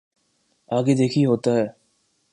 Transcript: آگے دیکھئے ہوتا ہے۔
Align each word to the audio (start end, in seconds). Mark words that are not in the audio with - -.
آگے 0.69 0.93
دیکھئے 0.95 1.23
ہوتا 1.25 1.51
ہے۔ 1.57 1.65